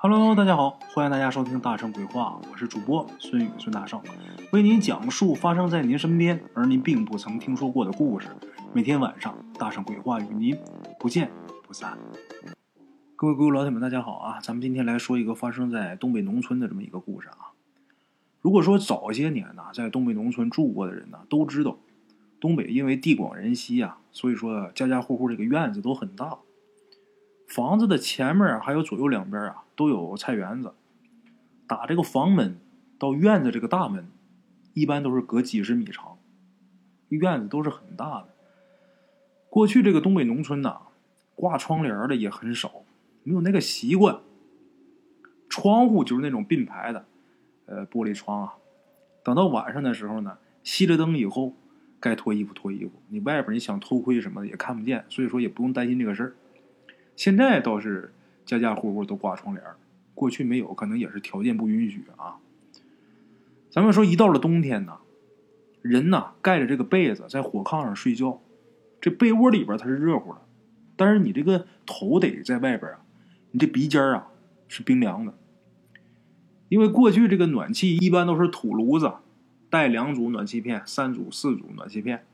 [0.00, 4.00] Hello，大家好，欢迎大家收听《大圣鬼话》，我是主播孙宇孙大圣，
[4.52, 8.28] 为您讲述发生在您身边而您并不曾听说过的故事。
[8.72, 10.56] 每天晚上，大圣鬼话与您
[11.00, 11.28] 不见
[11.66, 11.98] 不散。
[13.16, 14.38] 各位各位老铁们，大家好啊！
[14.40, 17.50] 咱们今天来说一个发生在东北农村的这么一个故事啊。
[18.40, 21.76] 如果说早些年呢，在东北农村住过的人呢，都知道，
[22.38, 26.38] 东北因为地广人稀啊，所以说家家户户这个院子都很大。
[27.48, 30.74] 房子的前面还有左右两边啊，都有菜园子。
[31.66, 32.58] 打这个房门
[32.98, 34.06] 到院子这个大门，
[34.74, 36.18] 一般都是隔几十米长，
[37.08, 38.28] 院子都是很大的。
[39.48, 40.82] 过去这个东北农村呐，
[41.34, 42.84] 挂窗帘的也很少，
[43.24, 44.20] 没有那个习惯。
[45.48, 47.06] 窗户就是那种并排的，
[47.64, 48.54] 呃，玻璃窗啊。
[49.24, 51.54] 等到晚上的时候呢，熄了灯以后，
[51.98, 52.92] 该脱衣服脱衣服。
[53.08, 56.34] 你外边你想偷窥什么的也看不见，所以说也不用担心这个事儿。
[57.18, 58.14] 现在倒是
[58.46, 59.66] 家家户户都挂窗帘
[60.14, 62.36] 过去没有，可能也是条件不允许啊。
[63.70, 64.98] 咱们说，一到了冬天呢，
[65.82, 68.40] 人呢盖着这个被子在火炕上睡觉，
[69.00, 70.38] 这被窝里边它是热乎的，
[70.94, 73.00] 但是你这个头得在外边啊，
[73.50, 74.28] 你这鼻尖啊
[74.68, 75.34] 是冰凉的。
[76.68, 79.14] 因为过去这个暖气一般都是土炉子，
[79.68, 82.24] 带两组暖气片，三组、四组暖气片，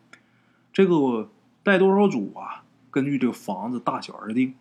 [0.74, 1.30] 这个
[1.62, 2.64] 带多少组啊？
[2.90, 4.52] 根据这个房子大小而定。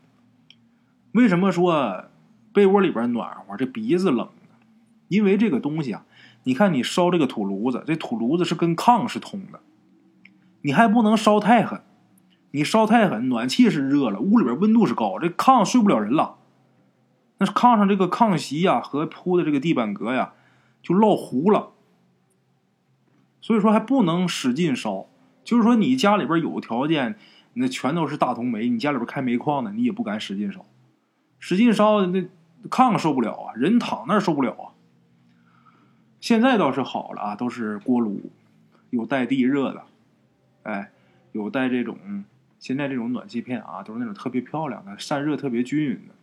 [1.14, 2.06] 为什么说
[2.52, 4.56] 被窝里边暖和，这鼻子冷呢？
[5.08, 6.06] 因为这个东西啊，
[6.44, 9.60] 你看你烧这个土炉子，这土炉子是跟炕是通的，
[10.62, 11.82] 你还不能烧太狠，
[12.50, 16.38] 你烧太狠，暖气是热了，屋里边温度是高，这炕睡不了人了。
[17.38, 20.34] 那炕上这个炕席呀和铺的这个地板革呀
[20.82, 21.74] 就烙糊了，
[23.40, 25.08] 所以说还不能使劲烧。
[25.44, 27.20] 就是说你家里边有条件，
[27.54, 30.66] 那全都是大铜煤，你家里边开煤矿的，你也不敢使劲烧。
[31.46, 32.26] 使劲烧，那
[32.70, 34.72] 炕受不了啊，人躺那儿受不了啊。
[36.22, 38.32] 现在倒是好了啊，都是锅炉，
[38.92, 39.84] 有带地热的，
[40.62, 40.94] 哎，
[41.34, 42.24] 有带这种
[42.60, 46.16] 现在这种暖气片啊，都是那种特别漂亮的，散热特别均匀的，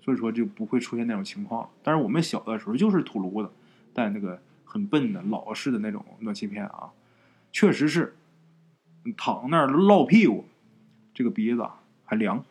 [0.00, 1.70] 所以说就不会出现那种情况。
[1.84, 3.50] 但是我们小的时候就是土炉子，
[3.92, 6.90] 带那个很笨的老式的那种暖气片啊，
[7.52, 8.16] 确实是
[9.16, 10.44] 躺那儿落屁股，
[11.14, 11.64] 这个鼻子
[12.04, 12.44] 还凉。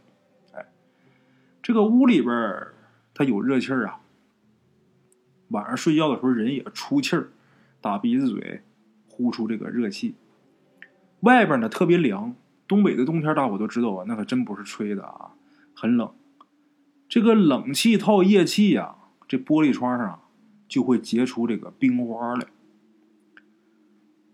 [1.64, 2.68] 这个屋里边
[3.16, 4.02] 它有热气儿啊。
[5.50, 7.30] 晚上睡觉的时候，人也出气儿，
[7.80, 8.62] 打鼻子嘴，
[9.08, 10.16] 呼出这个热气。
[11.22, 12.36] 外边呢特别凉，
[12.68, 15.32] 东北的冬天大伙都知道啊，那可真不是吹的啊，
[15.74, 16.14] 很冷。
[17.08, 18.96] 这个冷气套液气呀，
[19.28, 20.22] 这玻璃窗上
[20.68, 22.48] 就会结出这个冰花来。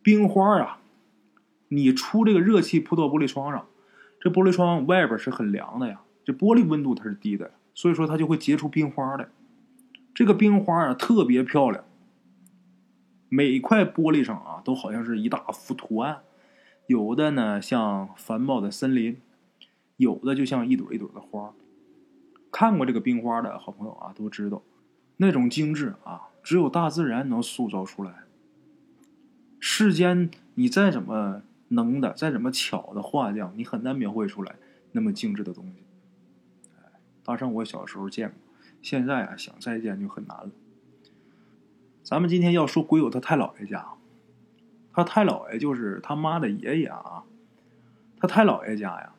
[0.01, 0.79] 冰花啊，
[1.67, 3.67] 你出这个热气扑到玻璃窗上，
[4.19, 6.01] 这玻璃窗外边是很凉的呀。
[6.29, 9.29] 这玻璃温度它是低的，所以说它就会结出冰花来。
[10.13, 11.83] 这个冰花啊特别漂亮，
[13.29, 16.19] 每块玻璃上啊都好像是一大幅图案，
[16.85, 19.19] 有的呢像繁茂的森林，
[19.97, 21.51] 有的就像一朵一朵的花。
[22.51, 24.61] 看过这个冰花的好朋友啊都知道，
[25.17, 28.13] 那种精致啊只有大自然能塑造出来。
[29.59, 34.57] 世间你再怎么能的，再怎么巧的画匠，你很难描绘出来
[34.91, 35.88] 那么精致的东西。
[37.29, 38.37] 发生，我小时候见过，
[38.81, 40.49] 现在啊想再见就很难了。
[42.01, 43.87] 咱们今天要说鬼友他太姥爷家，
[44.91, 47.23] 他太姥爷就是他妈的爷爷啊。
[48.19, 49.13] 他太姥爷家呀，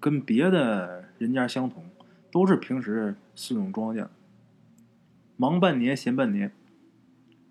[0.00, 1.84] 跟别的人家相同，
[2.32, 4.08] 都是平时饲养庄稼，
[5.36, 6.50] 忙半年闲半年。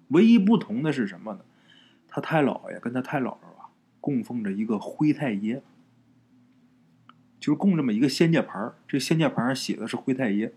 [0.07, 1.41] 唯一不同的是什么呢？
[2.07, 3.69] 他太姥爷跟他太姥姥啊，
[4.01, 5.61] 供奉着一个灰太爷。
[7.39, 10.53] 就是供这么一个仙界牌这仙界牌上写的是灰太爷。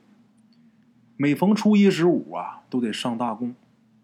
[1.16, 3.54] 每逢初一十五啊，都得上大供。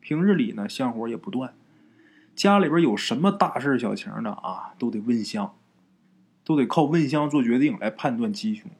[0.01, 1.55] 平日里呢，香火也不断。
[2.37, 5.55] 家里边有什么大事小情的啊，都得问香，
[6.45, 8.71] 都得靠问香做决定来判断吉凶。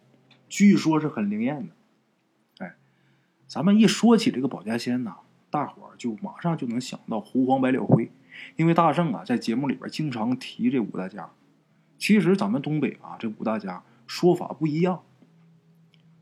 [0.49, 2.65] 据说是很灵验的。
[2.65, 2.77] 哎，
[3.49, 5.17] 咱们一说起这个保家仙呐，
[5.51, 8.13] 大伙儿就马上就能想到狐黄白柳灰，
[8.55, 11.31] 因为大圣啊在节目里边经常提这五大家。
[11.99, 15.05] 其实咱们东北啊，这五大家说法不一样。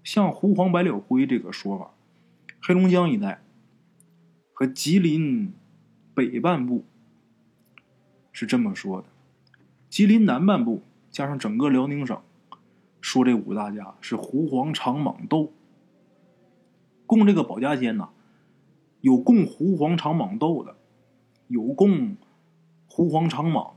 [0.04, 1.92] 像狐黄白柳灰这个说法，
[2.60, 3.40] 黑龙江一带
[4.52, 5.54] 和吉林
[6.14, 6.84] 北半部
[8.32, 9.08] 是这么说的，
[9.88, 12.20] 吉林南半部加上整个辽宁省，
[13.00, 15.52] 说这五大家是狐黄长蟒斗。
[17.06, 18.10] 供这个保家仙呐，
[19.00, 20.76] 有供狐黄长蟒斗的，
[21.46, 22.16] 有供
[22.88, 23.72] 狐黄长蟒。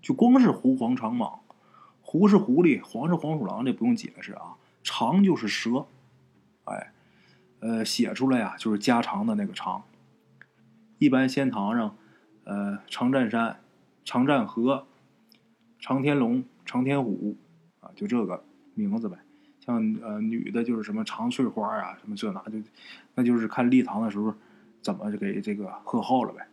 [0.00, 1.39] 就光是狐黄长蟒，
[2.10, 4.56] 狐是狐狸，黄是黄鼠狼，这不用解释啊。
[4.82, 5.86] 长就是蛇，
[6.64, 6.90] 哎，
[7.60, 9.84] 呃，写出来呀就是家常的那个长。
[10.98, 11.96] 一般仙堂上，
[12.42, 13.60] 呃，常占山、
[14.04, 14.88] 常占河、
[15.78, 17.36] 常天龙、常天虎，
[17.78, 18.42] 啊，就这个
[18.74, 19.16] 名字呗。
[19.64, 22.58] 像呃女的，就是什么常翠花啊，什么这那就，
[23.14, 24.34] 那就是看立堂的时候
[24.82, 26.48] 怎么给这个贺号了呗。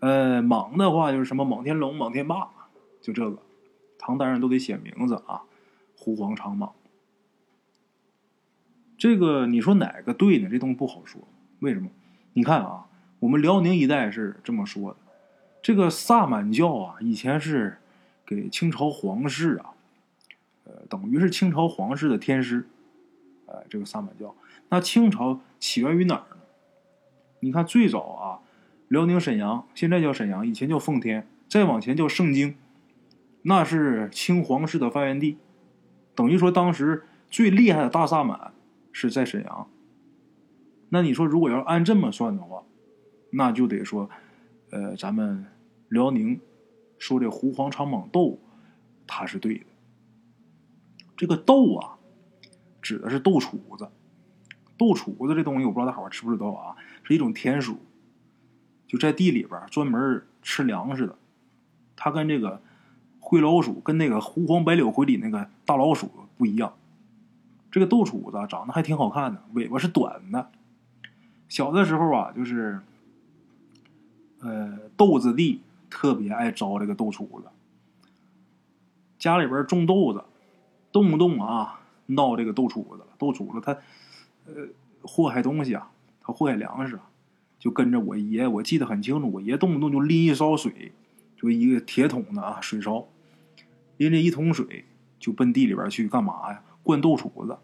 [0.00, 2.50] 呃，蟒的话就是什么蟒天龙、蟒天霸，
[3.00, 3.38] 就这个，
[3.98, 5.42] 唐单上都得写名字啊。
[5.96, 6.70] 狐黄长蟒，
[8.96, 10.48] 这个你说哪个对呢？
[10.48, 11.20] 这东西不好说，
[11.58, 11.90] 为什么？
[12.34, 12.86] 你看啊，
[13.18, 14.96] 我们辽宁一带是这么说的，
[15.60, 17.78] 这个萨满教啊，以前是
[18.24, 19.74] 给清朝皇室啊。
[20.64, 22.68] 呃，等于是清朝皇室的天师，
[23.46, 24.34] 呃，这个萨满教。
[24.68, 26.36] 那清朝起源于哪儿呢？
[27.40, 28.38] 你看最早啊，
[28.86, 32.54] 辽宁沈阳，现在叫沈阳，以前叫奉天，再往前叫盛京，
[33.48, 35.38] 那是清皇室的发源地。
[36.14, 38.52] 等于说当时最厉害的大萨满
[38.92, 39.70] 是在沈阳。
[40.90, 42.62] 那你说如果要按这么算的话，
[43.30, 44.10] 那就得说，
[44.70, 45.46] 呃，咱们
[45.88, 46.38] 辽宁
[46.98, 48.38] 说这胡黄长蟒斗，
[49.06, 49.64] 它是对的。
[51.16, 51.96] 这个豆啊，
[52.82, 53.88] 指的是豆杵子。
[54.76, 57.78] 豆杵子这东西，我不知道大伙儿知不知道啊，是一种田鼠，
[58.86, 61.16] 就在地里边专门吃粮食的。
[61.96, 62.60] 它跟这个
[63.28, 66.72] 灰老鼠、跟那个狐黄白柳灰里那个大老鼠不一样。
[67.70, 70.50] 这个豆杵子长得还挺好看的，尾巴是短的。
[71.46, 72.80] 小的时候啊，就是
[74.40, 75.60] 呃豆子地
[75.90, 77.48] 特别爱招这个豆杵子，
[79.18, 80.24] 家里边种豆子。
[80.90, 83.72] 动不动啊闹这个豆杵子了，豆杵子他
[84.46, 84.66] 呃
[85.02, 85.90] 祸害东西啊，
[86.22, 86.98] 他祸害粮食，
[87.58, 90.92] 就跟着我爷，我记得很清楚，我爷动不动就拎一烧水，
[91.36, 93.06] 就一个铁桶的啊水烧，
[93.98, 94.86] 拎着一桶水
[95.20, 96.62] 就奔地里边去干嘛呀？
[96.82, 97.58] 灌豆杵子，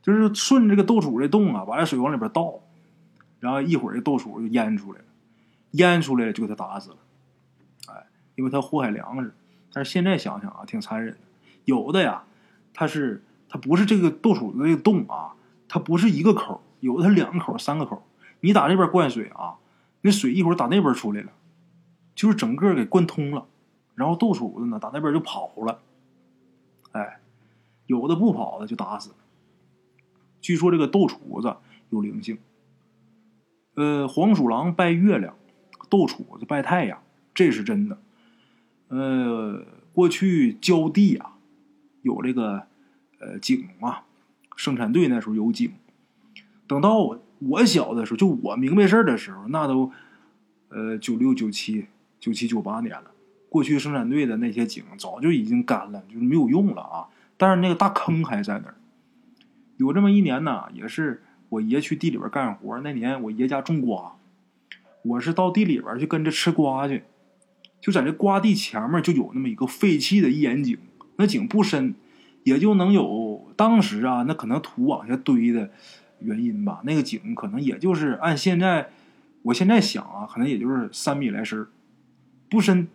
[0.00, 2.60] 就是顺这个豆杵这洞啊，把这水往里边倒，
[3.40, 5.04] 然后一会儿这豆杵就淹出来了，
[5.72, 6.96] 淹出来了就给他打死了，
[7.88, 8.06] 哎，
[8.36, 9.34] 因为他祸害粮食，
[9.72, 11.16] 但是现在想想啊，挺残忍。
[11.64, 12.22] 有的呀，
[12.72, 15.34] 它是它不是这个豆杵子这个洞啊，
[15.68, 18.06] 它不是一个口，有的它两个口、三个口。
[18.40, 19.56] 你打这边灌水啊，
[20.02, 21.32] 那水一会儿打那边出来了，
[22.14, 23.46] 就是整个给灌通了，
[23.96, 25.82] 然后斗杵子呢打那边就跑了。
[26.92, 27.20] 哎，
[27.86, 29.16] 有的不跑的就打死了。
[30.40, 31.56] 据说这个斗杵子
[31.90, 32.38] 有灵性。
[33.74, 35.34] 呃，黄鼠狼拜月亮，
[35.90, 37.02] 斗杵子拜太阳，
[37.34, 37.98] 这是真的。
[38.88, 41.32] 呃，过去浇地啊。
[42.02, 42.68] 有这个，
[43.18, 44.02] 呃，井嘛，
[44.54, 45.72] 生产队那时候有井。
[46.68, 49.90] 等到我我小的时候，就我明白事儿的时候，那都，
[50.68, 51.88] 呃，九六九七
[52.20, 53.10] 九七九八年了。
[53.56, 57.08] 过去生产队的那些井早就已经干了，就是没有用了啊。
[57.38, 58.74] 但是那个大坑还在那儿。
[59.78, 62.78] 有这么一年呢，也是我爷去地里边干活。
[62.80, 64.16] 那年我爷家种瓜，
[65.00, 67.04] 我是到地里边去跟着吃瓜去，
[67.80, 70.76] 就在这瓜地前面就有那么一个废弃的一眼井。
[71.16, 71.94] 那井不深，
[72.42, 75.70] 也就能有当时啊，那可能土往下堆的
[76.20, 76.82] 原因吧。
[76.84, 78.90] 那个井可能也就是按现在，
[79.44, 81.66] 我现在想啊，可能也就是三米来深，
[82.50, 82.88] 不深，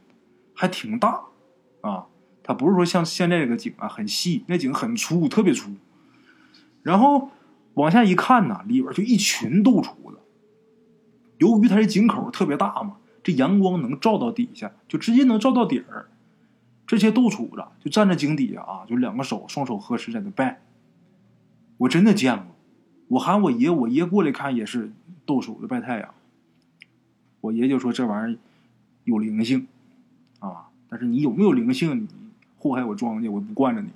[0.53, 1.21] 还挺大
[1.81, 2.07] 啊。
[2.43, 5.71] 它不是说像现在这个井啊很细，那井很粗，特别粗。
[6.81, 7.29] 然后
[7.75, 10.19] 往下一看呢，里边就一群豆杵子。
[11.37, 16.09] 由于它这井口特别大嘛，这阳光能照到底下，就直接能照到底儿。
[16.87, 20.61] 这些豆杵子就站在井底下啊，就两个手双手合十在那拜。
[21.77, 22.45] 我真的见过，
[23.07, 24.91] 我喊我爷，我爷过来看也是
[25.25, 26.13] 豆杵子拜太阳。
[27.39, 28.39] 我爷就说这玩意儿
[29.05, 29.67] 有灵性，
[30.91, 32.07] 但是你有没有灵性，你
[32.57, 33.91] 祸害我庄稼，我不惯着你。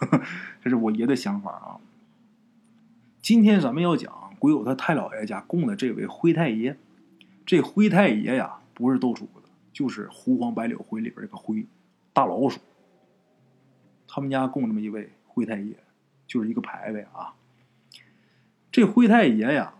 [0.62, 1.80] 这是我爷的想法啊。
[3.22, 6.76] 今天咱们要讲鬼友他太姥爷家供的这位灰太爷，
[7.46, 11.64] 这灰太爷呀，不是豆杵子，就是狐黄白柳灰里边这个灰。
[12.12, 12.60] 大老鼠，
[14.06, 15.74] 他们家供这么一位灰太爷，
[16.26, 17.32] 就是一个牌位啊。
[18.70, 19.72] 这灰太爷呀，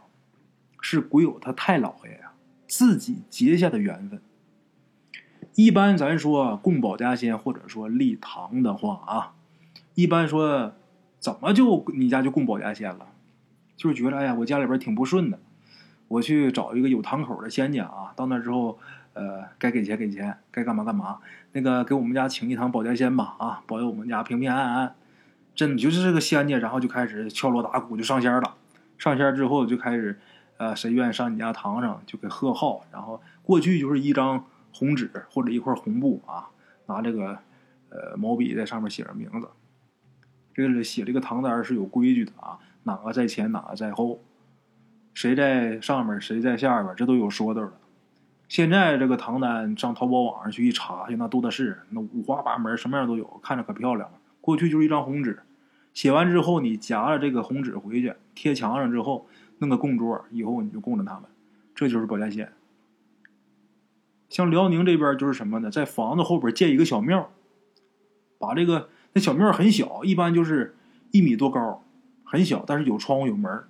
[0.80, 2.32] 是鬼友他太姥爷呀
[2.66, 4.22] 自己结下的缘分。
[5.54, 9.32] 一般咱说供保家仙或者说立堂的话啊，
[9.94, 10.72] 一般说
[11.18, 13.06] 怎么就你家就供保家仙了？
[13.76, 15.38] 就是觉得哎呀，我家里边挺不顺的，
[16.08, 18.78] 我去找一个有堂口的仙家啊，到那之后。
[19.16, 21.18] 呃，该给钱给钱，该干嘛干嘛。
[21.52, 24.96] 那个给我们家请一堂保家仙吧，啊，保佑我们家平平安安。
[25.54, 28.54] 真的就是这个仙家，然后就开始敲锣打鼓就上仙了。
[28.98, 30.18] 上仙之后就开始，
[30.56, 32.80] 呃，谁愿意上你家堂上就给贺号。
[32.90, 34.44] 然后过去就是一张
[34.74, 36.50] 红纸或者一块红布啊，
[36.86, 37.38] 拿这个
[37.90, 39.48] 呃毛笔在上面写上名字。
[40.52, 44.20] 这个写这个唐单是有规矩的啊，哪个在前，哪个在后，
[45.14, 47.72] 谁在上面，谁在下边，这都有说道的。
[48.46, 54.18] 现在这个唐单上淘宝网上去一查，那多的是，那五花八门，什么样都有，看着可漂亮了。
[54.40, 55.40] 过去就是一张红纸，
[55.92, 59.26] 写完之后你夹了这个红纸回去贴墙上之后，
[59.58, 61.22] 弄个供桌，以后你就供着他们，
[61.74, 62.52] 这就是保家仙。
[64.34, 65.70] 像辽宁这边就是什么呢？
[65.70, 67.30] 在房子后边建一个小庙，
[68.36, 70.74] 把这个那小庙很小，一般就是
[71.12, 71.84] 一米多高，
[72.24, 73.62] 很小，但是有窗户有门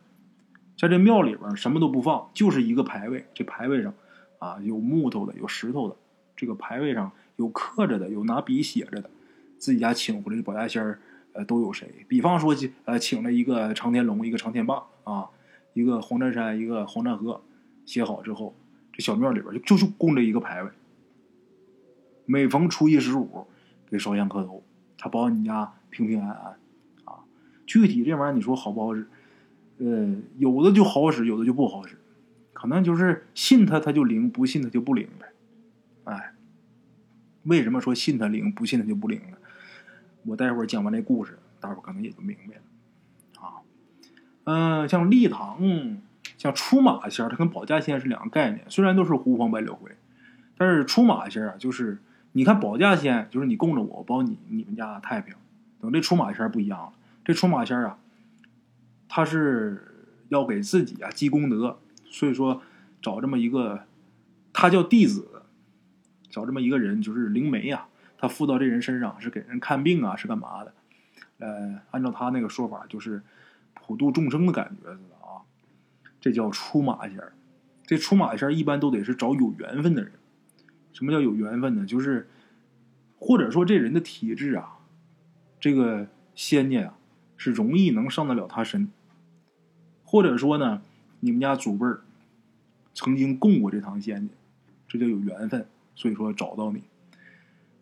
[0.79, 3.93] 在这庙里边什么都不放，就是一个牌位，这牌位上
[4.39, 5.97] 啊有木头的，有石头的，
[6.35, 9.11] 这个牌位上有刻着的，有拿笔写着的，
[9.59, 10.99] 自己家请回来的保家仙儿，
[11.35, 12.07] 呃都有谁？
[12.09, 12.57] 比方说，
[12.87, 15.29] 呃请了一个长天龙，一个长天霸啊，
[15.75, 17.43] 一个黄占山，一个黄占河，
[17.85, 18.57] 写好之后。
[18.97, 20.71] 这小庙里边就就是供着一个牌位，
[22.27, 23.45] 每逢初一十五
[23.91, 24.63] 给烧香磕头，
[24.97, 26.57] 他保你家平平安安
[27.05, 27.19] 啊。
[27.67, 29.05] 具体这玩意儿你说好不好使？
[29.79, 31.97] 呃，有的就好使，有的就不好使，
[32.53, 35.27] 可能就是信他他就灵，不信他就不灵呗。
[36.05, 36.33] 哎，
[37.43, 39.37] 为什么说信他灵，不信他就不灵呢？
[40.27, 43.61] 我待会儿讲完这故事，大伙可能也就明白了啊。
[44.45, 45.59] 嗯，像立堂。
[46.45, 48.67] 像出马仙它跟保家仙是两个概念。
[48.69, 49.91] 虽然都是胡黄白柳灰，
[50.59, 55.35] 但是出马仙啊，就是你看保家仙，就是你供着我，我保你你们家太平。
[55.81, 56.93] 等这出马仙不一样了，
[57.25, 57.97] 这出马仙啊，
[59.09, 62.61] 他是要给自己啊积功德，所以说
[63.01, 63.87] 找这么一个，
[64.53, 65.27] 他叫弟子，
[66.29, 70.75] 找这么一个人，就是灵媒啊，他附到这人身上是给人看病啊，是干嘛的？
[71.39, 73.23] 呃，按照他那个说法，就是
[73.73, 74.91] 普度众生的感觉。
[76.25, 77.35] 这叫出马仙儿，
[77.85, 80.11] 这出马仙儿一般都得是找有缘分的人。
[80.95, 81.85] 什么叫有缘分呢？
[81.85, 82.31] 就是，
[83.19, 84.79] 或者说这人的体质啊，
[85.61, 86.97] 这个仙家啊
[87.37, 88.89] 是容易能上得了他身。
[90.03, 90.81] 或者说呢，
[91.21, 92.01] 你们家祖辈儿
[92.95, 94.35] 曾经供过这堂仙家，
[94.89, 96.85] 这叫有缘分，所以说找到你。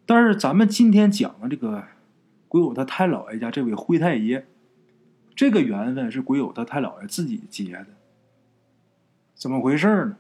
[0.04, 1.84] 但是咱们今天讲的这个
[2.49, 4.44] 鬼友他太姥爷家这位灰太爷，
[5.37, 7.87] 这个缘分是鬼友他太姥爷自己结的。
[9.42, 10.16] 怎么回事呢？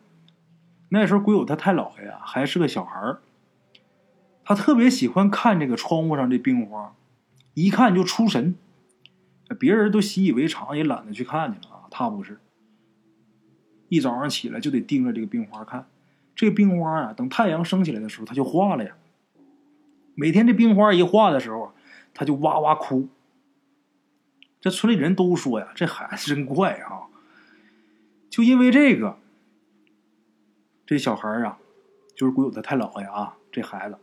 [0.88, 3.20] 那时候鬼友他太姥爷啊还是个小孩儿，
[4.42, 6.92] 他特别喜欢看这个窗户上这冰花，
[7.54, 8.56] 一看就出神。
[9.60, 11.86] 别人都习以为常，也懒得去看去了啊。
[11.88, 12.40] 他不是，
[13.88, 15.86] 一早上起来就得盯着这个冰花看。
[16.34, 18.96] 这个冰花啊，等太阳升起来的时候，它就化了呀。
[20.16, 21.72] 每天这冰花一化的时候，
[22.12, 23.06] 他就哇哇哭。
[24.60, 27.06] 这村里人都说呀，这孩子真怪啊。
[28.32, 29.18] 就因为这个，
[30.86, 31.58] 这小孩啊，
[32.16, 33.98] 就是鬼友的太姥爷啊，这孩子，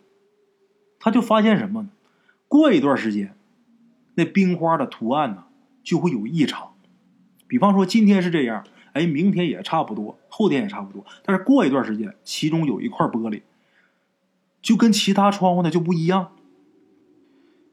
[0.99, 1.89] 他就发现什么呢？
[2.47, 3.35] 过一段时间，
[4.13, 5.45] 那冰花的图案呢
[5.81, 6.75] 就会有异常。
[7.47, 11.03] 比方说今天是这样，哎，明天也差不多，后天也差不多。
[11.23, 13.41] 但是过一段时间，其中有一块玻璃，
[14.61, 16.33] 就跟其他窗户呢就不一样。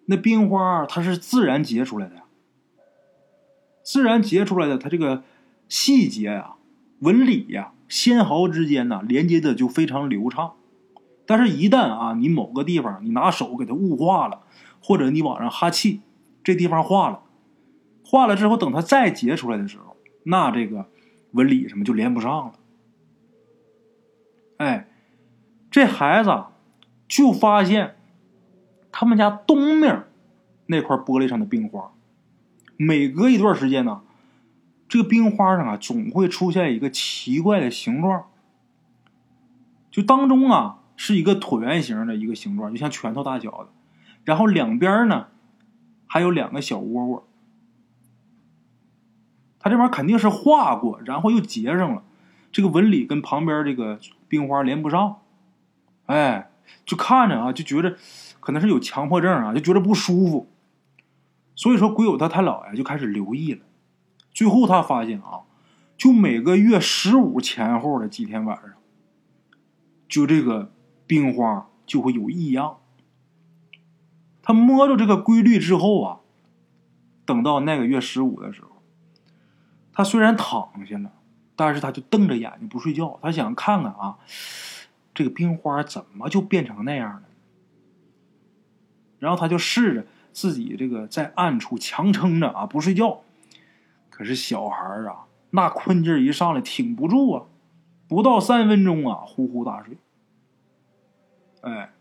[0.07, 2.23] 那冰花它是自然结出来的呀，
[3.83, 5.23] 自然结出来的，它这个。
[5.69, 6.55] 细节呀，
[7.01, 10.55] 纹理呀，纤毫之间呢，连接的就非常流畅。
[11.27, 14.43] 但是，一旦啊，你某个地方你拿手给它雾化了，
[14.81, 16.01] 或者你往上哈气，
[16.45, 17.23] 这地方化了，
[18.05, 20.87] 化了之后，等它再结出来的时候，那这个
[21.33, 22.53] 纹理什么就连不上了。
[24.59, 24.89] 哎，
[25.71, 26.45] 这孩子
[27.09, 27.97] 就发现
[28.93, 30.05] 他们家东面
[30.67, 31.93] 那块玻璃上的冰花，
[32.77, 34.03] 每隔一段时间呢。
[34.89, 38.27] 这个冰花上啊，总会出现一个奇怪的形状，
[39.91, 43.69] 就当中啊是一个椭圆形的一个形状，就像拳头大小的，
[44.25, 45.27] 然后两边呢
[46.07, 47.29] 还有两个小窝窝。
[49.59, 52.05] 它这玩意儿肯定是画过，然后又结上了，
[52.53, 55.19] 这个纹理跟旁边这个冰花连不上，
[56.07, 56.51] 哎，
[56.85, 57.97] 就看着啊就觉得
[58.39, 60.49] 可能是有强迫症啊，就觉得不舒服，
[61.57, 63.61] 所以说鬼友他他姥爷就开始留意了。
[64.37, 65.45] 最后他发现啊，
[65.97, 68.75] 就每个月十五前后的几天晚上，
[70.07, 70.71] 就这个
[71.07, 72.77] 冰花就会有异样。
[74.43, 76.21] 他摸着这个规律之后啊，
[77.25, 78.83] 等到那个月十五的时候，
[79.91, 81.13] 他虽然躺下了，
[81.57, 84.19] 但是他就瞪着眼睛不睡觉，他想看看啊，
[85.15, 87.23] 这个冰花怎么就变成那样了。
[89.19, 93.23] 然后他就试着自己这个在暗处强撑着啊，不睡觉。
[94.17, 97.45] 可是小孩啊，那困劲儿一上来挺不住啊，
[98.09, 99.99] 不到三分钟啊，呼呼大睡。
[101.61, 101.93] 哎，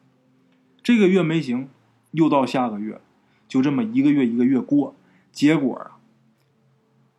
[0.81, 1.67] 这个月没行，
[2.11, 3.01] 又到下个月，
[3.49, 4.95] 就这么一个月一个月过，
[5.33, 5.99] 结果啊，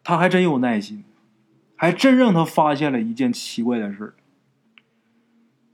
[0.02, 1.04] 他还真有耐心，
[1.76, 4.14] 还真让他发现了一件奇怪的事儿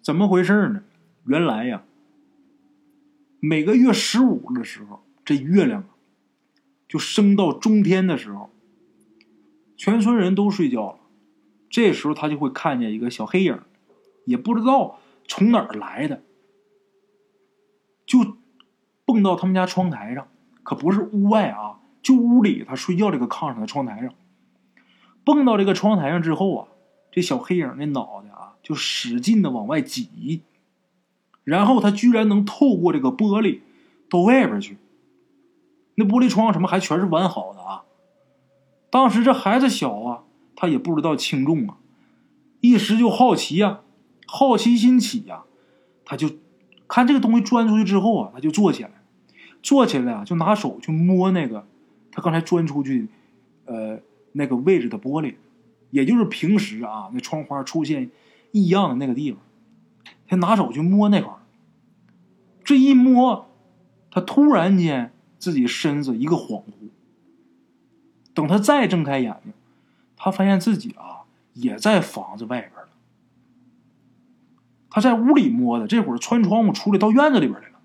[0.01, 0.83] 怎么回事呢？
[1.27, 1.85] 原来呀，
[3.39, 5.91] 每个月十五的时候，这月亮啊
[6.89, 8.51] 就升到中天的时候，
[9.77, 10.99] 全村人都睡觉了，
[11.69, 13.59] 这时候他就会看见一个小黑影，
[14.25, 16.23] 也不知道从哪儿来的，
[18.07, 18.19] 就
[19.05, 20.29] 蹦到他们家窗台上，
[20.63, 24.15] 可不是屋外啊，就屋里他睡觉这个炕上的窗台上，
[25.25, 26.69] 蹦到这个窗台上之后啊，
[27.11, 30.43] 这小黑影那脑袋啊就使劲的往外挤。
[31.45, 33.63] 然后他居然能透过这个玻璃
[34.09, 34.77] 到外边去，
[35.97, 37.83] 那玻璃窗什么还全是完好的啊！
[38.93, 41.79] 当时这孩子小啊，他也不知道轻重啊，
[42.61, 43.81] 一时就好奇呀，
[44.27, 45.45] 好奇心起呀，
[46.05, 46.29] 他就
[46.87, 48.91] 看这个东西钻出去之后啊，他就坐起来，
[49.63, 51.67] 坐起来啊，就拿手去摸那个
[52.11, 53.09] 他刚才钻出去
[53.65, 53.99] 呃
[54.33, 55.37] 那个位置的玻璃，
[55.89, 58.11] 也就是平时啊那窗花出现
[58.51, 59.41] 异样的那个地方。
[60.29, 61.41] 他拿手去摸那块儿，
[62.63, 63.49] 这一摸，
[64.11, 66.91] 他突然间自己身子一个恍惚。
[68.35, 69.53] 等他再睁开眼睛，
[70.17, 71.23] 他发现自己啊
[71.55, 72.89] 也在房子外边了。
[74.91, 77.81] 他在屋里摸的，这会儿穿窗户出来到院子里边来了。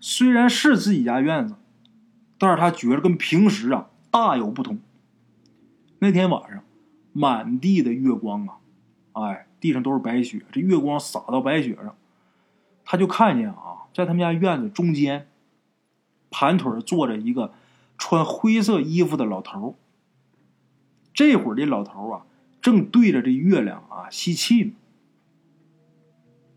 [0.00, 1.54] 虽然是自己家院子，
[2.38, 4.78] 但是他觉得跟平时啊大有不同。
[5.98, 6.62] 那天晚上，
[7.12, 8.56] 满地的月光啊，
[9.12, 9.46] 哎。
[9.64, 11.96] 地上都是白雪，这月光洒到白雪上，
[12.84, 15.26] 他就看见啊，在他们家院子中间，
[16.30, 17.54] 盘腿坐着一个
[17.98, 19.76] 穿灰色衣服的老头
[21.12, 22.26] 这会儿这老头啊，
[22.60, 24.72] 正对着这月亮啊吸气呢。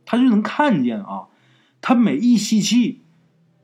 [0.06, 1.28] 他就能看见啊，
[1.82, 3.02] 他每一吸气，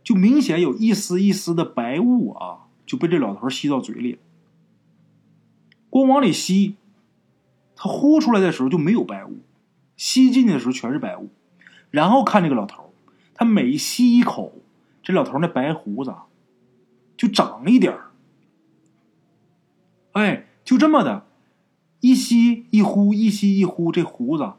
[0.03, 4.19] 就明显有一丝一丝的白雾啊，就被这老头吸到嘴里。
[5.89, 6.75] 光往里吸。
[7.75, 9.39] 他呼出来的时候就没有白雾，
[9.97, 11.29] 吸进去的时候全是白雾。
[11.89, 12.93] 然后看这个老头
[13.33, 14.53] 他每吸一口，
[15.01, 16.13] 这老头那白胡子
[17.23, 18.11] 就长一点儿
[20.11, 21.25] 哎，就这么的，
[22.01, 24.51] 一吸一呼，一吸一呼，这胡子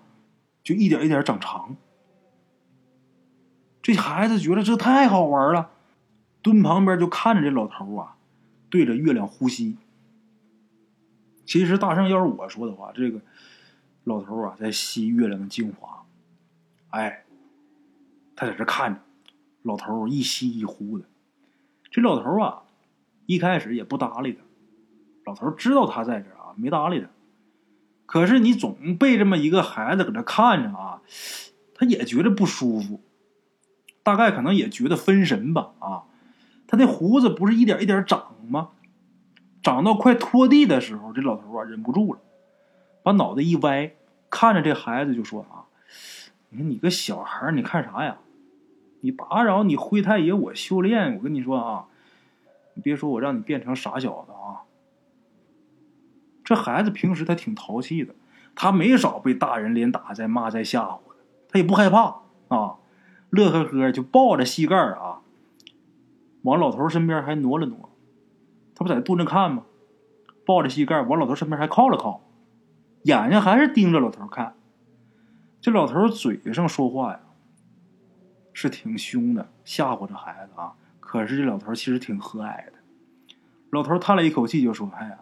[0.63, 1.77] 就一点一点长长。
[3.83, 5.73] 这孩子觉得这太好玩了，
[6.41, 8.17] 蹲旁边就看着这老头啊，
[8.71, 9.77] 对着月亮呼吸。
[11.45, 13.21] 其实大圣要是我说的话，这个
[14.05, 16.07] 老头啊在吸月亮的精华，
[16.89, 17.27] 哎，
[18.35, 19.01] 他在这看着，
[19.61, 21.05] 老头一吸一呼的。
[21.95, 22.65] 这老头啊
[23.25, 24.41] 一开始也不搭理他，
[25.27, 27.07] 老头知道他在这啊，没搭理他。
[28.05, 31.03] 可是你总被这么一个孩子搁这看着啊，
[31.73, 33.01] 他也觉得不舒服，
[34.03, 36.03] 大概可能也觉得分神吧啊。
[36.67, 38.71] 他那胡子不是一点一点长吗？
[39.63, 42.19] 长到快拖地的时候，这老头啊忍不住了，
[43.05, 43.95] 把脑袋一歪，
[44.29, 45.71] 看着这孩子就说：“啊，
[46.49, 48.19] 你说你个小孩你看啥呀？
[49.05, 51.85] 你打扰你灰太爷我修炼，我跟你说啊，
[52.73, 54.65] 你别说我让你变成傻小子啊。
[56.43, 58.15] 这孩子平时他挺淘气的，
[58.55, 61.17] 他没少被大人连打再骂再吓唬的，
[61.51, 62.77] 他也不害怕啊，
[63.29, 65.21] 乐呵呵就抱着膝盖啊，
[66.41, 67.91] 往老头身边还挪了挪。”
[68.75, 69.65] 他不在蹲着看吗？
[70.47, 72.23] 抱着膝盖往老头身边还靠了靠，
[73.03, 74.55] 眼睛还是盯着老头看。
[75.61, 77.21] 这老头嘴上说话呀，
[78.55, 80.73] 是挺凶的，吓唬这孩子啊。
[81.01, 82.73] 可是这老头其实挺和蔼的。
[83.69, 85.19] 老头叹了一口气，就说：“哎呀，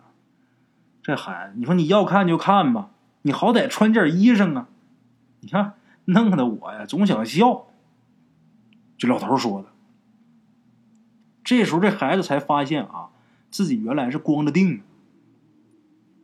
[1.02, 2.90] 这孩子，你说你要看就看吧，
[3.22, 4.68] 你好歹穿件衣裳啊！
[5.40, 7.66] 你看，弄得我呀总想笑。”
[8.96, 9.70] 这老头说的。
[11.42, 13.08] 这时候这孩子才发现啊。
[13.50, 14.82] 自己原来是光着腚的，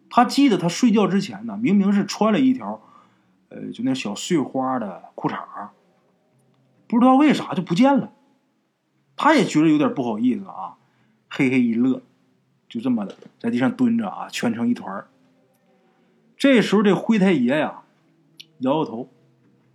[0.08, 2.80] 他记得他睡觉之前呢，明明是穿了一条，
[3.50, 5.36] 呃，就那小碎花的裤衩
[6.88, 8.12] 不知道为啥就不见了。
[9.14, 10.78] 他也觉得有点不好意思啊，
[11.28, 12.02] 嘿嘿一乐，
[12.68, 15.06] 就这么的在地上蹲着啊，蜷成一团
[16.36, 17.82] 这时候这灰太爷呀，
[18.58, 19.08] 摇摇头，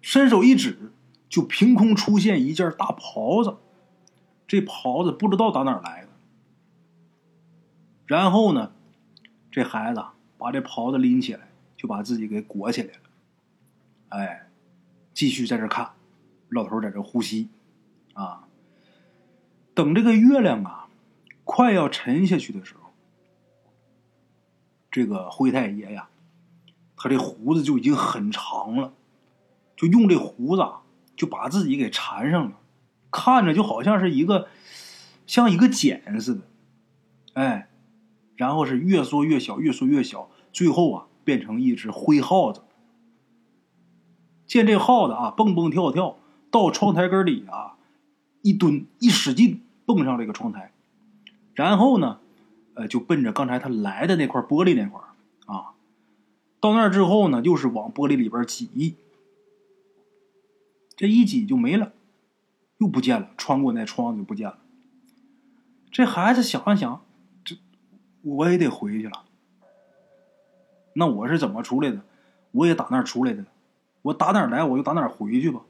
[0.02, 0.94] 伸手一指，
[1.28, 3.58] 就凭空出现一件大袍子。
[4.48, 6.08] 这袍子不知道打哪来的。
[8.06, 8.72] 然后呢，
[9.52, 10.04] 这孩子
[10.38, 13.00] 把这袍子拎起来，就把自己给裹起来了。
[14.10, 14.48] 哎，
[15.14, 15.92] 继续在这看，
[16.54, 17.50] 老头在这呼吸，
[18.14, 18.48] 啊，
[19.74, 20.88] 等这个月亮啊
[21.44, 22.92] 快要沉下去的时候，
[24.92, 26.10] 这个灰太爷呀，
[26.96, 28.94] 他这胡子就已经很长了，
[29.76, 30.66] 就用这胡子
[31.16, 32.60] 就把自己给缠上了，
[33.12, 34.48] 看着就好像是一个
[35.26, 36.42] 像一个茧似的，
[37.34, 37.70] 哎。
[38.36, 42.64] 然后是越缩越小，越缩越小，最后啊变成一只灰耗子。
[44.48, 46.18] 见这耗子啊蹦蹦跳跳
[46.54, 47.78] 到窗台根里啊
[48.44, 50.72] 一蹲，一使劲蹦上这个窗台，
[51.56, 52.20] 然后呢，
[52.76, 55.02] 呃，就奔着刚才他来的那块玻璃那块
[55.48, 55.74] 啊，
[56.60, 58.94] 到那儿之后呢，又是往玻璃里边挤，
[60.96, 61.92] 这一挤就没了，
[62.78, 64.60] 又不见了，穿过那窗子就不见了。
[65.92, 67.02] 这孩子想了想，
[67.44, 67.56] 这
[68.22, 69.24] 我也得回去了。
[70.94, 72.02] 那我是怎么出来的？
[72.52, 73.44] 我也打那儿出来的，
[74.04, 75.62] 我打哪儿来我就打哪儿回去吧。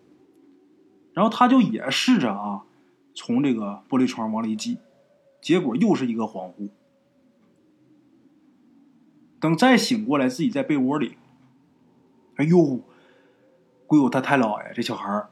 [1.14, 2.64] 然后他就也试着啊，
[3.14, 4.80] 从这个玻璃窗往里挤，
[5.42, 6.70] 结果又是一个恍惚。
[9.40, 11.18] 等再醒过来，自己在被窝里，
[12.38, 12.80] 哎呦，
[13.86, 15.30] 鬼友他太姥爷这小孩儿，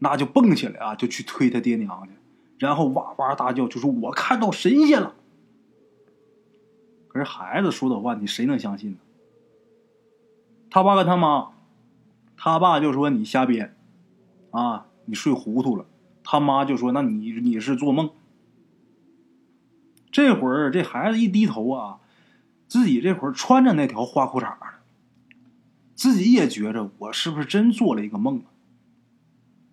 [0.00, 2.12] 那就蹦起来啊，就去推他爹娘去，
[2.58, 5.14] 然后哇哇大叫，就说我看到神仙了。
[7.08, 8.98] 可是孩子说的话，你谁能相信呢？
[10.70, 11.52] 他爸跟他妈，
[12.36, 13.76] 他爸就说你瞎编，
[14.50, 14.86] 啊。
[15.04, 15.86] 你睡糊涂了，
[16.22, 18.10] 他妈就说：“那你你是做梦。”
[20.12, 21.98] 这会儿这孩子一低头啊，
[22.68, 24.66] 自己这会儿穿着那条花裤衩呢，
[25.94, 28.52] 自己也觉着我是不是真做了一个梦啊？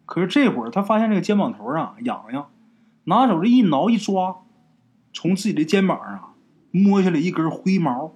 [0.05, 2.49] 可是这会儿他发现这个肩膀头上痒痒，
[3.03, 4.43] 拿手这一挠一抓，
[5.13, 6.33] 从自己的肩膀上
[6.71, 8.13] 摸下来一根灰毛，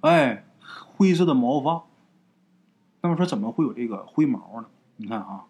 [0.00, 1.84] 哎，灰色的毛发。
[3.02, 4.66] 那么说怎么会有这个灰毛呢？
[4.96, 5.44] 你看啊，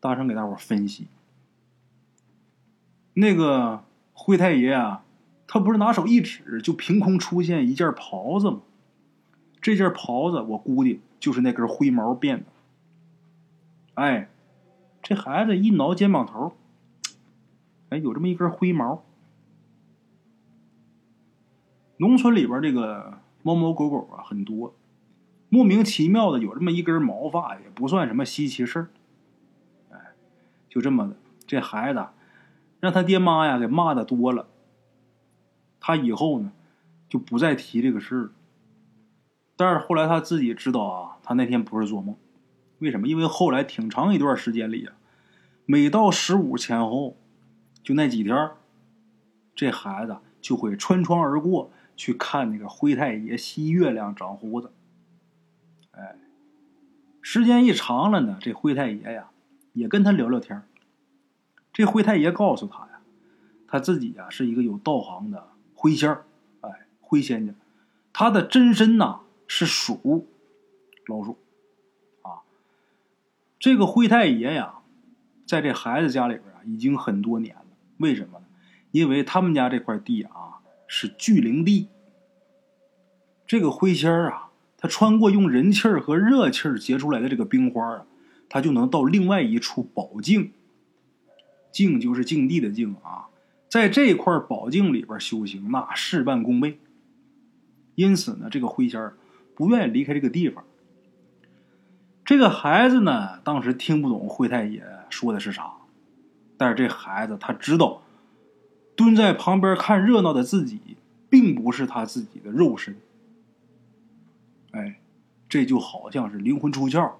[0.00, 1.08] 大声给大伙分析。
[3.14, 5.04] 那个灰太爷啊，
[5.46, 8.60] 他不是拿手一指，就凭空出现一件袍子吗？
[9.60, 12.46] 这件袍子我估计就是那根灰毛变的。
[13.94, 14.28] 哎，
[15.02, 16.54] 这孩子一挠肩膀头，
[17.88, 19.02] 哎，有这么一根灰毛。
[21.96, 24.74] 农村里边这个猫猫狗狗啊很多。
[25.48, 28.88] 莫名其妙的有这么一根毛发，也不算什么稀奇事儿。
[29.90, 29.98] 哎，
[30.68, 32.06] 就这么的，这孩子
[32.80, 34.48] 让他爹妈呀给骂的多了。
[35.80, 36.52] 他以后呢
[37.08, 38.30] 就不再提这个事儿。
[39.56, 42.16] 但是后来他自己知道啊，他那天不是做梦。
[42.78, 43.08] 为什么？
[43.08, 44.94] 因为后来挺长一段时间里啊，
[45.64, 47.16] 每到十五前后，
[47.82, 48.50] 就那几天，
[49.54, 54.72] 这孩子就会穿窗而过去看那个灰太爷吸月亮长胡子。
[55.96, 56.16] 哎，
[57.22, 59.30] 时间一长了呢，这灰太爷呀
[59.72, 60.62] 也跟他聊聊天
[61.72, 63.00] 这灰太爷告诉他呀，
[63.66, 66.24] 他自己呀是一个有道行的灰仙儿，
[66.60, 67.52] 哎，灰仙家，
[68.12, 70.26] 他的真身呐是鼠，
[71.06, 71.38] 老鼠，
[72.22, 72.40] 啊，
[73.58, 74.80] 这个灰太爷呀，
[75.46, 77.66] 在这孩子家里边啊已经很多年了。
[77.98, 78.44] 为什么呢？
[78.90, 81.88] 因为他们家这块地啊是聚灵地，
[83.46, 84.45] 这个灰仙儿啊。
[84.78, 88.06] 他穿过用人气儿和热气儿结出来的这个冰花啊，
[88.48, 90.52] 他就能到另外一处宝境。
[91.72, 93.28] 境就是境地的境啊，
[93.68, 96.78] 在这块宝境里边修行，那事半功倍。
[97.94, 99.14] 因此呢，这个灰仙儿
[99.54, 100.64] 不愿意离开这个地方。
[102.24, 105.72] 这个孩子呢，当时听不懂灰太爷说的是啥，
[106.56, 108.02] 但是这孩子他知道，
[108.94, 110.78] 蹲在旁边看热闹的自己，
[111.28, 112.96] 并不是他自己的肉身。
[114.76, 115.00] 哎，
[115.48, 117.12] 这就好像是灵魂出窍、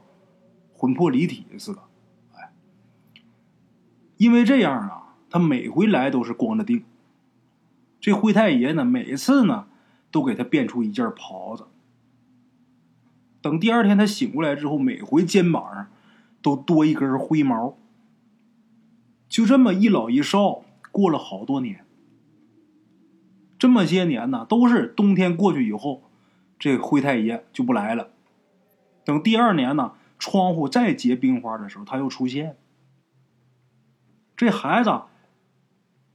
[0.75, 1.81] 魂魄离体似的。
[2.35, 2.53] 哎，
[4.19, 6.85] 因为这样啊，他每回来都是光着腚。
[7.99, 9.69] 这灰太爷呢，每次呢
[10.11, 11.65] 都给他变出一件袍子。
[13.41, 15.87] 等第二天他醒过来之后，每回肩膀上
[16.43, 17.79] 都多一根灰毛。
[19.31, 21.87] 就这么一老一少，过了好多年。
[23.59, 26.03] 这么些年呢，都是冬天过去以后。
[26.59, 28.11] 这灰太爷就不来了。
[29.05, 32.57] 等第二年呢，窗户再结冰花的时候，他又出现。
[34.37, 34.91] 这孩子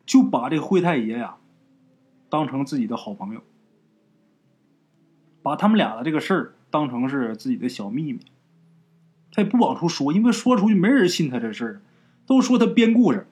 [0.05, 1.37] 就把这灰太爷呀
[2.29, 3.41] 当成自己的好朋友，
[5.41, 8.19] 把他们俩的这个事儿当成是自己的小秘密。
[9.31, 11.81] 他也不往出说，因为说出去没人信他这事儿，
[12.25, 13.25] 都说他编故事，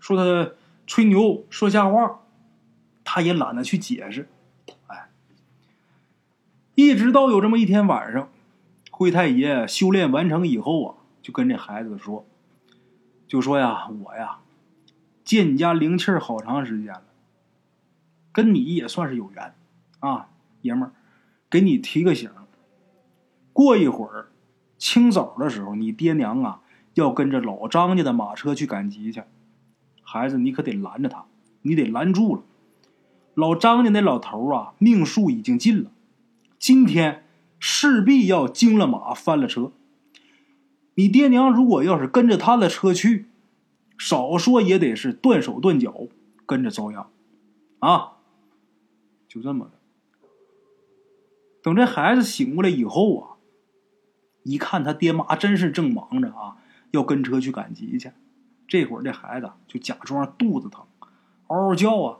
[0.00, 0.52] 说他
[0.86, 2.20] 吹牛说瞎话，
[3.02, 4.28] 他也懒得去解释。
[6.76, 8.28] 一直到有这么一天晚上，
[8.90, 12.26] 灰太爷修炼完成以后啊，就跟这孩子说
[13.26, 14.40] ：“就说呀，我呀，
[15.24, 17.02] 借你家灵气儿好长时间了，
[18.30, 19.54] 跟你也算是有缘
[20.00, 20.28] 啊，
[20.60, 20.92] 爷们儿，
[21.48, 22.30] 给你提个醒，
[23.54, 24.28] 过一会儿
[24.76, 26.60] 清早的时候，你爹娘啊
[26.92, 29.22] 要跟着老张家的马车去赶集去，
[30.02, 31.24] 孩子你可得拦着他，
[31.62, 32.42] 你得拦住了，
[33.32, 35.90] 老张家那老头啊，命数已经尽了，
[36.58, 37.24] 今天
[37.58, 39.72] 势必要惊了马，翻了车。
[40.94, 43.26] 你爹娘如果要是跟着他的车去，
[43.98, 46.08] 少说也得是断手断脚，
[46.46, 47.10] 跟着遭殃。
[47.80, 48.12] 啊，
[49.28, 49.72] 就这么的。
[51.62, 53.36] 等这孩子醒过来以后啊，
[54.44, 56.56] 一看他爹妈真是正忙着啊，
[56.92, 58.12] 要跟车去赶集去。
[58.66, 60.86] 这会儿这孩子就假装肚子疼，
[61.48, 62.18] 嗷嗷叫啊。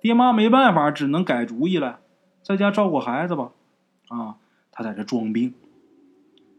[0.00, 2.00] 爹妈没办法，只能改主意了，
[2.48, 3.50] 在家照顾孩子吧。
[4.08, 4.36] 啊，
[4.72, 5.52] 他在这装病，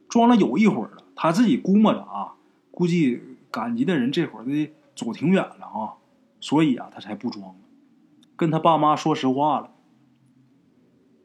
[0.08, 1.04] 装了有一会儿了。
[1.16, 2.34] 他自己估摸着啊，
[2.70, 5.98] 估计赶集的人这会儿得走挺远了啊，
[6.40, 7.56] 所以啊，他才不装，
[8.36, 9.72] 跟他爸妈说实话了。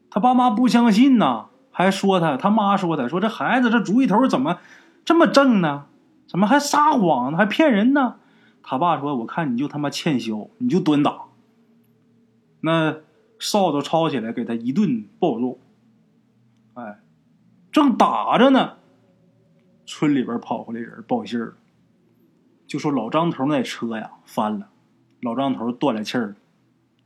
[0.09, 4.57] 他爸妈不相信呢，还说他，他妈说他，说这孩子这主意头怎么
[5.05, 5.85] 这么正呢？
[6.25, 7.37] 怎么还撒谎呢？
[7.37, 8.15] 还骗人呢？
[8.63, 11.25] 他爸说：“我看你就他妈欠削，你就蹲打。”
[12.61, 12.95] 那
[13.39, 15.59] 哨子抄起来，给他一顿暴揍。
[16.73, 16.99] 哎，
[17.71, 18.77] 正打着呢，
[19.85, 21.55] 村里边跑回来人报信儿，
[22.67, 24.69] 就说老张头那车呀翻了，
[25.21, 26.35] 老张头断了气儿，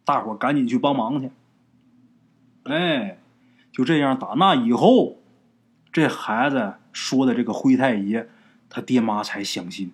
[0.05, 1.31] 大伙赶紧去帮忙去。
[2.63, 3.19] 哎，
[3.71, 5.17] 就这样，打那以后，
[5.91, 8.29] 这孩子说的这个灰太爷，
[8.69, 9.91] 他爹妈才相信。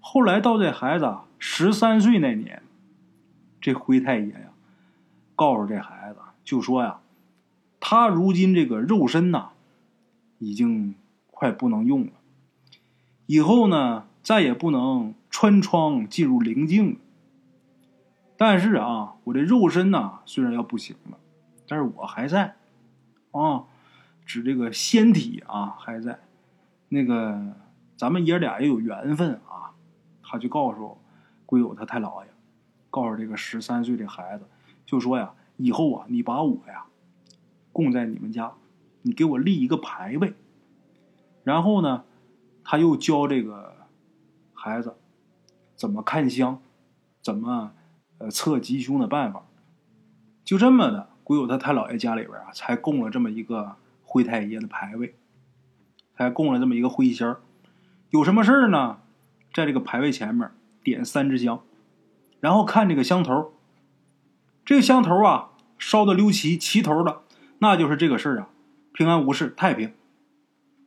[0.00, 2.62] 后来到这孩子十三岁那年。
[3.60, 4.52] 这灰太爷呀，
[5.34, 7.00] 告诉这孩子，就说呀，
[7.80, 9.50] 他如今这个肉身呐，
[10.38, 10.94] 已经
[11.30, 12.12] 快不能用了，
[13.26, 16.98] 以后呢，再也不能穿窗进入灵境。
[18.36, 21.18] 但是啊，我这肉身呐，虽然要不行了，
[21.68, 22.56] 但是我还在，
[23.30, 23.64] 啊，
[24.26, 26.20] 指这个仙体啊还在。
[26.88, 27.54] 那个
[27.96, 29.74] 咱们爷俩也有缘分啊，
[30.22, 30.98] 他就告诉
[31.46, 32.30] 归友他太姥爷。
[32.90, 34.46] 告诉这个十三岁的孩子，
[34.86, 36.86] 就说呀，以后啊，你把我呀
[37.72, 38.52] 供在你们家，
[39.02, 40.34] 你给我立一个牌位。
[41.42, 42.04] 然后呢，
[42.62, 43.74] 他又教这个
[44.52, 44.96] 孩子
[45.74, 46.60] 怎么看香，
[47.20, 47.72] 怎么
[48.18, 49.44] 呃测吉凶的办法。
[50.44, 55.14] 就这么的，鬼友他太姥爷家里边啊，才供了这么一个灰太爷的牌位，
[56.16, 57.40] 才供了这么一个灰仙儿。
[58.10, 59.00] 有什么事儿呢，
[59.52, 60.50] 在这个牌位前面
[60.82, 61.60] 点三支香。
[62.40, 63.53] 然后看这个香头，
[64.64, 67.20] 这个香头啊烧的溜齐齐头的，
[67.58, 68.48] 那就是这个事儿啊
[68.92, 69.92] 平安无事太平。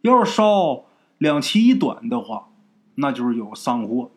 [0.02, 0.86] 要是烧
[1.18, 2.48] 两齐一短的话，
[2.96, 4.12] 那就是有丧祸。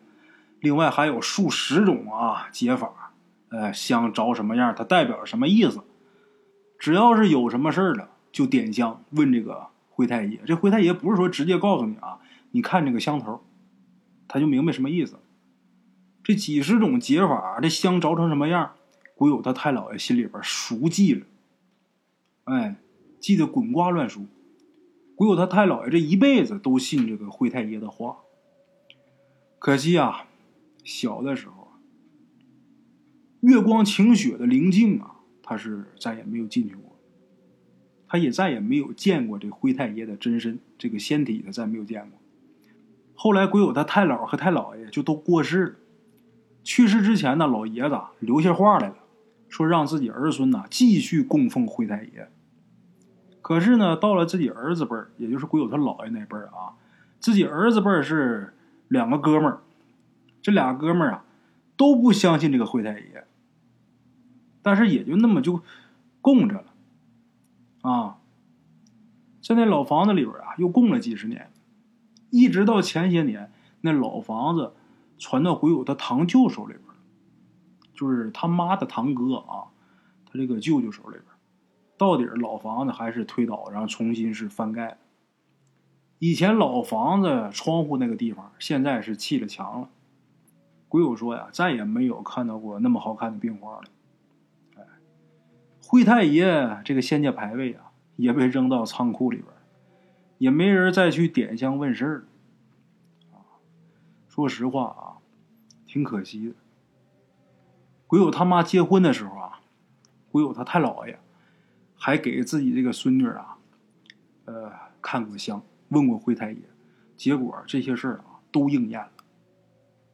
[0.59, 3.13] 另外还有数十种啊解法，
[3.49, 5.81] 呃香着什么样，它代表什么意思。
[6.79, 10.39] 只要是有什么事儿了，就点香问这个灰太爷。
[10.45, 12.17] 这灰太爷不是说直接告诉你啊，
[12.51, 13.43] 你看这个香头，
[14.27, 15.19] 他就明白什么意思。
[16.23, 18.71] 这几十种解法，这香着成什么样？
[19.21, 21.27] 鬼友他太姥爷心里边熟记了，
[22.45, 22.77] 哎，
[23.19, 24.25] 记得滚瓜烂熟。
[25.13, 28.17] 鬼友他太姥爷这一辈子都信这个灰太爷的话。
[29.59, 30.25] 可惜啊，
[30.83, 31.67] 小的时候，
[33.41, 36.97] 月光晴雪的灵境啊，他是再也没有进去过，
[38.07, 42.19] 他也再也没有见过这灰太爷的真身，这个仙体他再没有见过。
[43.13, 45.75] 后来鬼友他太姥和太姥爷就都过世了。
[46.63, 48.95] 去世之前呢，老爷子留下话来了，
[49.51, 52.31] 说让自己儿孙呢继续供奉灰太爷。
[53.43, 56.73] 可是呢，到了自己儿子辈儿，也就是鬼友他姥爷那辈儿啊，
[57.19, 58.55] 自己儿子辈儿是
[58.87, 59.61] 两个哥们儿，
[60.41, 61.25] 这俩哥们儿啊
[61.75, 63.27] 都不相信这个灰太爷，
[64.63, 65.61] 但是也就那么就
[66.21, 66.65] 供着了
[67.81, 68.17] 啊，
[69.43, 71.51] 在那老房子里边啊又供了几十年，
[72.29, 74.71] 一直到前些年那老房子。
[75.23, 76.83] 传到鬼友他堂舅手里边
[78.01, 79.69] 就是他妈的堂哥啊，
[80.25, 81.23] 他这个舅舅手里边
[81.99, 84.97] 到底老房子还是推倒，然后重新是翻盖。
[86.17, 89.89] 以前老房子窗户那个地方，现在是砌了墙了。
[90.87, 93.83] 鬼友说呀，再也没有看到过那么好看的冰花了。
[94.77, 94.83] 哎，
[95.85, 99.47] 灰太爷这个仙家牌位啊，也被扔到仓库里边
[100.39, 102.25] 也没人再去点香问事儿。
[104.27, 105.21] 说实话啊。
[105.85, 106.55] 挺可惜的。
[108.11, 109.61] 鬼友他妈结婚的时候啊，
[110.33, 111.17] 鬼友他太姥爷
[111.95, 113.57] 还给自己这个孙女啊，
[114.43, 114.69] 呃，
[115.01, 116.59] 看过香，问过灰太爷，
[117.15, 119.11] 结果这些事儿啊都应验了。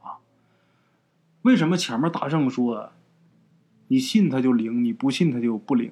[0.03, 0.19] 啊，
[1.41, 2.91] 为什么前面大圣说，
[3.87, 5.91] 你信他就灵，你不信他就不灵？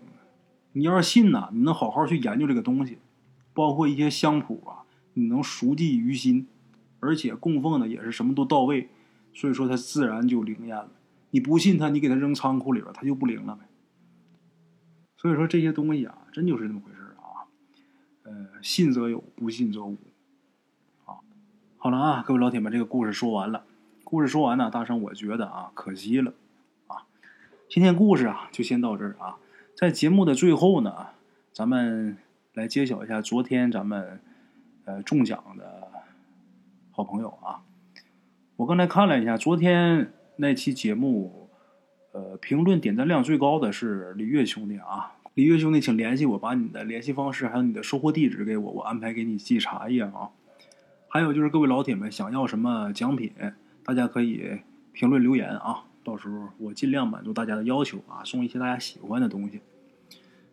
[0.73, 2.99] 你要是信呢，你能好好去研究这个东西，
[3.51, 6.45] 包括一些香谱啊，你能熟记于心，
[6.99, 8.91] 而且供奉的也是什么都到位。
[9.33, 10.91] 所以说，它自然就灵验了。
[11.35, 13.65] 你不信他，你给他扔仓库里边，他就不灵了呗。
[15.17, 17.43] 所以说这些东西啊，真就是这么回事啊。
[18.23, 19.97] 呃，信则有，不信则无。
[21.03, 21.19] 啊，
[21.75, 23.65] 好了啊，各位老铁们，这个故事说完了。
[24.05, 26.33] 故事说完呢，大圣我觉得啊，可惜了
[26.87, 27.03] 啊。
[27.69, 29.35] 今天故事啊，就先到这儿啊。
[29.75, 31.07] 在节目的最后呢，
[31.51, 32.17] 咱们
[32.53, 34.21] 来揭晓一下昨天咱们
[34.85, 35.91] 呃中奖的
[36.91, 37.61] 好朋友啊。
[38.55, 41.49] 我刚才看了一下，昨天那期节目，
[42.11, 45.13] 呃，评论点赞量最高的是李月兄弟啊。
[45.33, 50.29] 李月兄弟，请联系我，把你的联系方式还有你的收货地址给我，我安排给你寄茶叶啊。
[51.07, 53.31] 还有就是各位老铁们想要什么奖品？
[53.83, 54.59] 大家可以
[54.91, 59.61] 评论留言啊，到时候我尽量满足大家的要求啊，送一些大家喜欢的东西。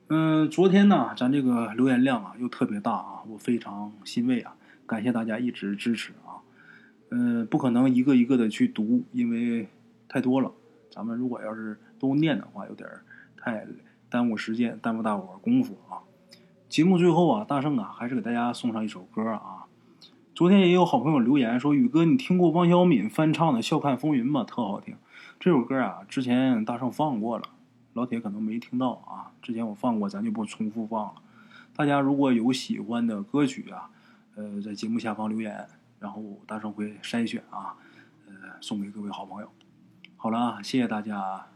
[0.08, 4.54] 嗯，昨天呢，咱这个留言量啊又特别大啊，我非常欣慰啊，
[4.86, 6.31] 感谢大家一直支持啊。
[7.14, 9.68] 嗯，不可能一个一个的去读，因为
[10.08, 10.50] 太多了。
[10.90, 12.88] 咱们如果要是都念的话，有点
[13.36, 13.66] 太
[14.08, 16.00] 耽误时间，耽误大伙儿功夫啊。
[16.70, 19.66] 节目最后啊，大圣啊，还是给大家送上一首歌啊。
[20.34, 24.42] 昨天也有好朋友留言说：“宇哥，你听过王小敏翻唱的《笑看风云》吗？
[24.44, 24.96] 特好听。
[25.38, 27.44] 这首歌啊，之前大圣放过了，
[27.92, 29.32] 老铁可能没听到啊。
[29.42, 31.14] 之前我放过，咱就不重复放了。
[31.76, 33.90] 大家如果有喜欢的歌曲啊，
[34.34, 35.66] 呃，在节目下方留言，
[36.02, 37.76] 然后大圣会筛选啊，
[38.26, 39.50] 呃，送给各位好朋友。
[40.16, 41.46] 好了啊，谢谢大家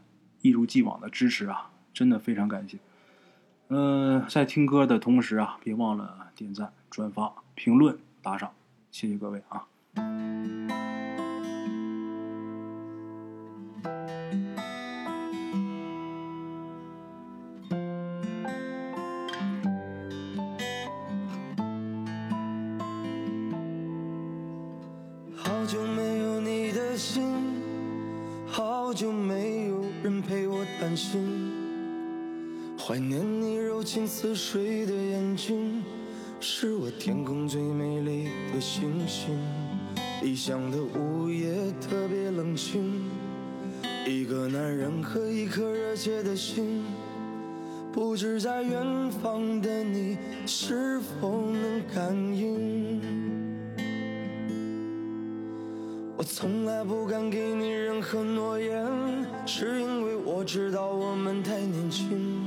[0.41, 2.77] 一如既往的支持啊，真的非常感谢。
[3.67, 8.53] 嗯，在听歌的同时啊，别忘了点赞、转发、评论、打赏。”
[8.89, 9.67] 谢谢各位啊！
[37.07, 39.39] 天空最美丽的星星，
[40.21, 43.01] 异乡的午夜特别冷清，
[44.05, 46.83] 一个男人和一颗热切的心，
[47.93, 53.01] 不知在远方的你是否能感应？
[56.17, 58.85] 我从来不敢给你任何诺言，
[59.45, 62.46] 是因为我知道我们太年轻。